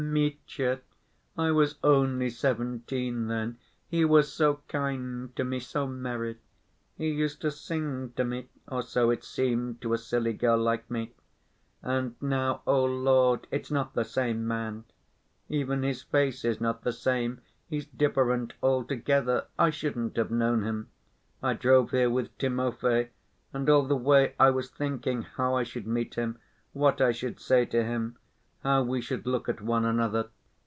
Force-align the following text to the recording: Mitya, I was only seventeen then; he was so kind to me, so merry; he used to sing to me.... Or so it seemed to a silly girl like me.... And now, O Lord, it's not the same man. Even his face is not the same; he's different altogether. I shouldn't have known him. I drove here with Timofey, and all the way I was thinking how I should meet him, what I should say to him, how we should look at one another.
Mitya, 0.03 0.79
I 1.37 1.51
was 1.51 1.75
only 1.83 2.31
seventeen 2.31 3.27
then; 3.27 3.59
he 3.87 4.03
was 4.03 4.33
so 4.33 4.61
kind 4.67 5.33
to 5.35 5.43
me, 5.43 5.59
so 5.59 5.85
merry; 5.85 6.39
he 6.97 7.11
used 7.11 7.39
to 7.41 7.51
sing 7.51 8.11
to 8.15 8.23
me.... 8.25 8.49
Or 8.67 8.81
so 8.81 9.11
it 9.11 9.23
seemed 9.23 9.79
to 9.81 9.93
a 9.93 9.99
silly 9.99 10.33
girl 10.33 10.57
like 10.57 10.89
me.... 10.89 11.13
And 11.83 12.15
now, 12.19 12.63
O 12.65 12.83
Lord, 12.83 13.45
it's 13.51 13.69
not 13.69 13.93
the 13.93 14.03
same 14.03 14.47
man. 14.47 14.85
Even 15.49 15.83
his 15.83 16.01
face 16.01 16.43
is 16.43 16.59
not 16.59 16.81
the 16.81 16.93
same; 16.93 17.41
he's 17.69 17.85
different 17.85 18.53
altogether. 18.63 19.45
I 19.59 19.69
shouldn't 19.69 20.17
have 20.17 20.31
known 20.31 20.63
him. 20.63 20.89
I 21.43 21.53
drove 21.53 21.91
here 21.91 22.09
with 22.09 22.35
Timofey, 22.39 23.09
and 23.53 23.69
all 23.69 23.83
the 23.87 23.95
way 23.95 24.33
I 24.39 24.49
was 24.49 24.71
thinking 24.71 25.21
how 25.21 25.55
I 25.55 25.61
should 25.63 25.85
meet 25.85 26.15
him, 26.15 26.39
what 26.73 27.01
I 27.01 27.11
should 27.11 27.39
say 27.39 27.65
to 27.65 27.83
him, 27.83 28.17
how 28.63 28.83
we 28.83 29.01
should 29.01 29.25
look 29.25 29.49
at 29.49 29.59
one 29.59 29.83
another. 29.83 30.29